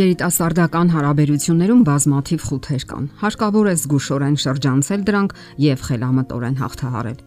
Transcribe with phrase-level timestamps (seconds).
[0.00, 7.18] Երիտասարդական հարաբերություններում բազմաթիվ խութեր կան։ Հարկավոր է զգուշորեն շրջանցել դրանք եւ խելամտորեն հաղթահարել։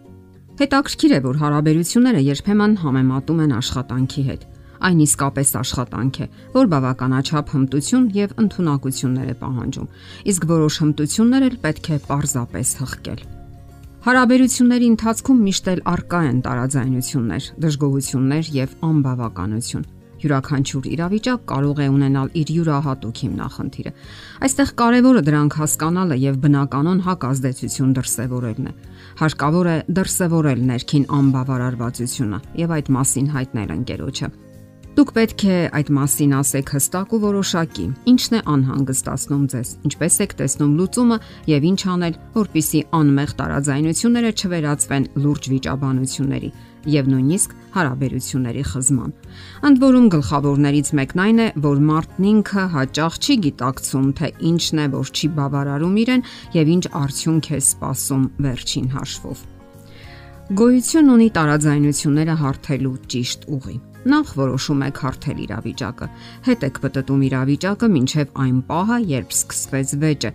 [0.64, 4.48] Հետաքրքիր է, որ հարաբերությունները երբեմն համեմատում են աշխատանքի հետ։
[4.89, 9.90] Այն իսկապես աշխատանք է, որ բավականաչափ հմտություն եւ ընտունակություններ է պահանջում,
[10.34, 13.26] իսկ որոշ հմտություններ էլ պետք է պարզապես հղկել։
[14.04, 19.86] Հարաբերությունների ընթացքում միշտ էլ արկա են տարաձայնություններ, դժգոհություններ եւ անբավականություն
[20.23, 23.91] յուրաքանչյուր իրավիճակ կարող է ունենալ իր յուրահատուկ հիմնախնդիրը։
[24.47, 28.73] Այստեղ կարևորը դրանք հասկանալը եւ բնականon հակազդեցություն դրսեւորելն է։
[29.23, 34.33] Հարկավոր է դրսեւորել ներքին անբավարարվածությունը եւ այդ մասին հայտնել ընկերոջը։
[34.94, 40.35] Դուք պետք է այդ մասին ասեք հստակ ու որոշակի։ Ինչն է անհանգստացնում ձեզ։ Ինչպես եք
[40.41, 41.17] տեսնում լուծումը
[41.49, 46.52] եւ ինչ անել, որpիսի անմեղ տարաձայնությունները չվերածվեն լուրջ վիճաբանությունների
[46.89, 49.13] եւ նույնիսկ հարաբերությունների խզման։
[49.69, 54.85] Ընդ որում գլխավորներից մեկն այն է, որ մարդն ինքը հաճախ չի գիտակցում, թե ինչն է,
[54.93, 56.27] որ չի բավարարում իրեն
[56.59, 59.47] եւ ինչ արդյունք է սպասում վերջին հաշվով։
[60.53, 66.08] Գոյություն ունի տարաձայնությունները հարթելու ճիշտ ուղի։ Նախ որոշում եք հարթել իրավիճակը,
[66.43, 70.31] հետ եք պատտում իրավիճակը ոչ միայն այն պահը, երբ սկսվեց վեճը,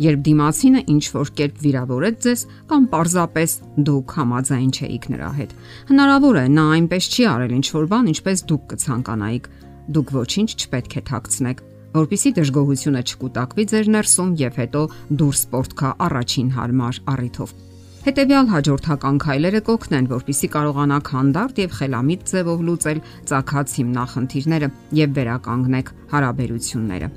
[0.00, 3.56] երբ դիմացինը ինչ որ կերպ վիրավորեց ձեզ կամ պարզապես
[3.88, 5.56] դուք համաձայն չէիք նրա հետ։
[5.90, 9.50] Հնարավոր է նա այնպես չի արել ինչ որ բան, ինչպես դուք կցանկանայիք։
[9.90, 11.64] Դուք ոչինչ չպետք է թաքցնեք,
[12.00, 14.82] որpիսի դժգոհությունը չկուտակվի ձեր ներսում եւ հետո
[15.20, 17.56] դուրս սպորտքա առաջին հարմար առիթով։
[18.00, 24.70] Հետևյալ հաջորդական քայլերը կօգնեն, որpիսի կարողանաք հանդարտ եւ խելամիտ ձևով լուծել ցակած հիմնախնդիրները
[25.04, 27.10] եւ վերականգնեք հարաբերությունները։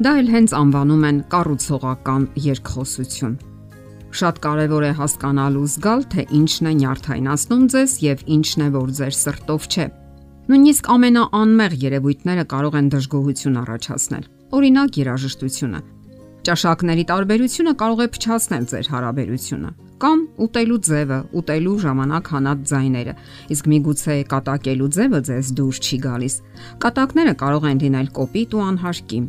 [0.00, 3.32] Դա էլ հենց անվանում են կառուցողական երկխոսություն։
[4.16, 8.94] Շատ կարևոր է հասկանալ ու զգալ, թե ինչն է նյարդայնացնում ձեզ եւ ինչն է, որ
[8.96, 9.84] ձեր սրտով չէ։
[10.48, 14.24] Նույնիսկ ամենաանմեղ երևույթները կարող են դժգոհություն առաջացնել։
[14.56, 15.80] Օրինակ երաժշտությունը։
[16.48, 19.70] Ճաշակների տարբերությունը կարող է փչացնել ձեր հարաբերությունը
[20.00, 23.14] կամ ուտելու ձևը, ուտելու ժամանակ հանած ձայները,
[23.52, 26.36] իսկ միգուցե կատակելու ձևը ձեզ դուր չի գալիս։
[26.80, 29.20] Կատակները կարող են լինել կոպիտ ու անհարկի,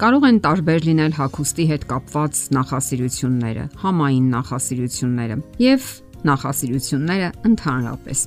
[0.00, 5.88] Կարող են տարբեր լինել հակոստի հետ կապված նախասիրությունները, համային նախասիրությունները եւ
[6.28, 8.22] նախասիրությունները ընդհանրապես։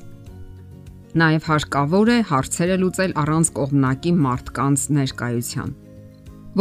[1.21, 5.71] Նաև հարկավոր է հարցերը լուծել առանց կողմնակի մարդկանց ներկայության։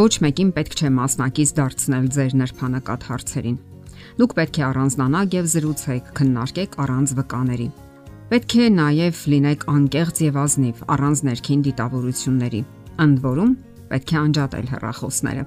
[0.01, 3.59] Ոչ մեկին պետք չէ մասնակից դարձնել ձեր նրբանակատ հարցերին։
[4.17, 7.69] Դուք պետք է առանձնանաք եւ զրուցեք, քննարկեք առանց վկաների։
[8.33, 12.63] Պետք է նաև լինեք անկեղծ եւ ազնիվ առանց ներքին դիտավորությունների։
[13.03, 13.53] Ընդ որում
[13.93, 15.43] պետք է անջատել հեռախոսները։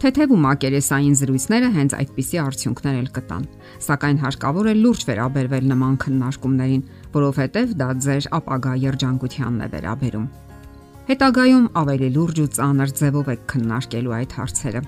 [0.00, 3.42] Թեթև ու մակերեսային զրույցները հենց այդպիսի արդյունքներ էլ կտան։
[3.84, 6.84] Սակայն հարկավոր է լուրջ վերաբերվել նման քննարկումներին,
[7.16, 10.30] որովհետև դա ձեր ապագա երջանկությանն է վերաբերում։
[11.10, 14.82] Հետագայում ավելի լուրջ ու ծանր ձևով եք քննարկելու այդ հարցերը։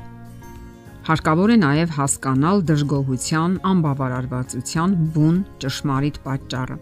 [1.03, 6.81] Հարկավոր է նաև հասկանալ դժգոհության, անբավարարվածության բուն ճշմարիտ պատճառը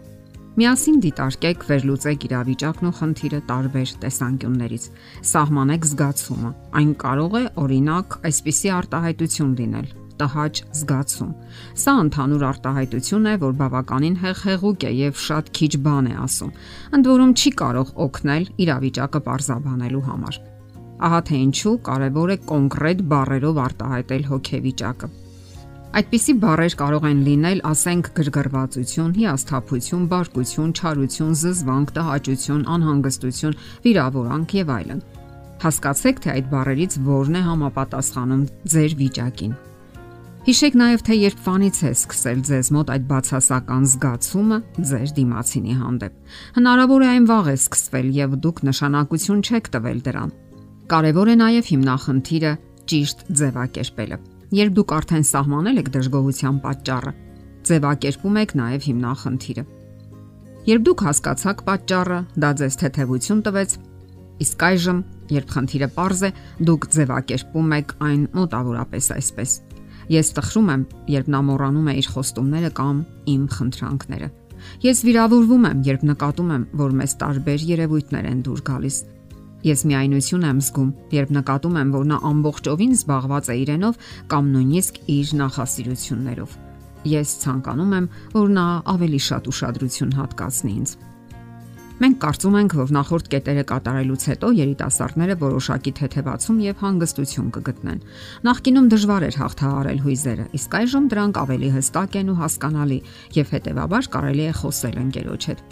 [0.51, 4.87] Միասին դիտարկեք վերլուծեք իրավիճակն ու խնդիրը տարբեր տեսանկյուններից։
[5.29, 6.51] Սահմանեք զգացումը։
[6.81, 9.87] Այն կարող է օրինակ այսպիսի արտահայտություն լինել.
[10.21, 11.31] տհաճ զգացում։
[11.81, 16.51] Սա ընդհանուր արտահայտություն է, որ բավականին հեղեղուկ է եւ շատ քիչ բան է ասում։
[16.99, 20.39] Ընդ որում չի կարող օգնել իրավիճակը parzabanելու համար։
[21.01, 25.07] Ահա թե ինչու կարևոր է կոնկրետ բառերով արտահայտել հոգեվիճակը։
[25.91, 34.71] Այդպիսի բառեր կարող են լինել, ասենք, գրգռվածություն, հիասթափություն, բարկություն, չարություն, զզվանք, տհաճություն, անհանգստություն, վիրավորանք եւ
[34.77, 35.01] այլն։
[35.65, 39.53] Հասկացեք, թե այդ բառերից որն է համապատասխանում ձեր վիճակին։
[40.47, 46.35] Հիշեք նաև, թե երբ վանից է սկսել ձեզ մոտ այդ բացասական զգացումը ձեր դիմացինի հանդեպ։
[46.55, 50.35] Հնարավոր է այն վաղ է սկսվել եւ դուք նշանակություն չեք տվել դրան։
[50.95, 52.59] Կարևոր է նաև հիմնախնդիրը
[52.89, 57.11] ճիշտ ձևակերպելը Երբ դուք արդեն սահմանել եք դժգոհության պատճառը,
[57.69, 59.63] ձևակերպում եք նաև հիմնախնդիրը։
[60.67, 63.75] Երբ դուք հասկացաք պատճառը, դա ձեզ թեթևություն տվեց,
[64.43, 64.99] իսկ այժմ,
[65.31, 66.31] երբ խնդիրը པարզ է,
[66.67, 69.55] դուք ձևակերպում եք այն մոտավորապես այսպես.
[70.11, 73.01] Ես տխրում եմ, երբ նա մոռանում է իր խոստումները կամ
[73.31, 74.29] իմ խնդրանքները։
[74.83, 78.97] Ես վիրավորվում եմ, երբ նկատում եմ, որ մեզ տարբեր երևույթներ են դուր գալիս
[79.61, 83.99] Ես միայնություն եմ զգում, երբ նկատում եմ, որ նա ամբողջովին զբաղված է իրենով
[84.31, 86.57] կամ նույնիսկ իր նախասիրություններով։
[87.11, 88.65] Ես ցանկանում եմ, որ նա
[88.95, 90.97] ավելի շատ ուշադրություն հատկացնի ինձ։
[92.01, 97.99] Մենք կարծում ենք, որ նախորդ կետերը կատարելուց հետո երիտասարդները որոշակի թեթևացում եւ հանգստություն կգտնեն։
[98.47, 102.99] Նախկինում դժվար էր հաղթահարել հույզերը, իսկ այժմ դրանք ավելի հստակ են ու հասկանալի
[103.37, 105.63] եւ հետեւաբար կարելի է խոսել ընկերոջ հետ։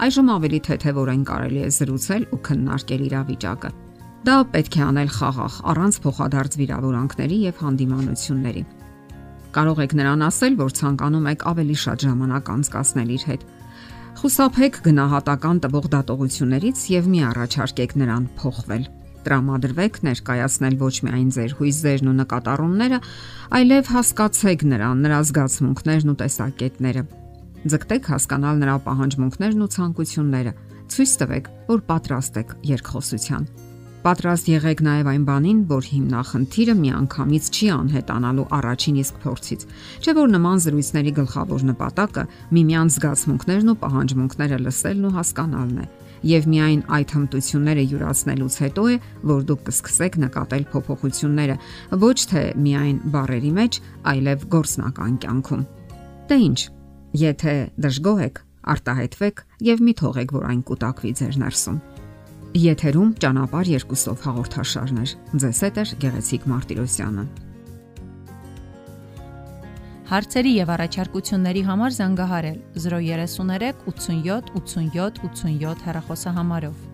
[0.00, 3.70] Այժմ ավելի թեթևորեն կարելի է զրուցել ու քննարկել իրավիճակը։
[4.24, 8.62] Դա պետք է անել խաղաղ, առանց փոխադարձ վիրավորանքների եւ հանդիմանությունների։
[9.50, 13.46] Կարող եք նրան ասել, որ ցանկանում եք ավելի շատ ժամանակ անցկасնել իր հետ։
[14.20, 18.84] Խուսափեք գնահատական տվող դատողություններից եւ մի առաջարկեք նրան փոխվել։
[19.20, 22.98] Տրամադրվեք ներկայացնել ոչ միայն ձեր հույզերն ու նկատառումները,
[23.60, 27.02] այլև հասկացեք նրան, նրա զգացմունքներն ու տեսակետները։
[27.60, 30.52] Ձգտեք հասկանալ նրա պահանջմունքներն ու ցանկությունները։
[30.90, 33.42] Ցույց տվեք, որ պատրաստ եք երկխոսության։
[34.00, 39.66] Պատրաստ եղեք նաև այն բանին, որ հիմնախնդիրը միանգամից չի անհետանալու առաջին իսկ փորձից։
[40.00, 42.24] Չէ որ նման զրույցների գլխավոր նպատակը
[42.56, 45.86] միմյանց զգացմունքներն ու պահանջմունքները լսելն ու հասկանալն է
[46.30, 48.96] եւ միայն այդ հմտությունները յուրացնելուց հետո է,
[49.30, 51.56] որ դուք կսկսեք նկատել փոփոխությունները
[52.08, 53.80] ոչ թե միայն բարերի մեջ,
[54.12, 55.64] այլև գործնական կյանքում։
[56.28, 56.60] Դե ինչ,
[57.16, 58.40] եթե դժգոհ եք,
[58.70, 61.78] արտահայտվեք եւ մի թողեք, որ այն կուտակվի ձեր ներսում։
[62.60, 67.24] Եթերում ճանապար երկուսով հաղորդաշարներ։ Ձեզ հետ է Գեղեցիկ Մարտիրոսյանը։
[70.10, 76.89] Հարցերի եւ առաջարկությունների համար զանգահարել 033 87 87 87 հեռախոսահամարով։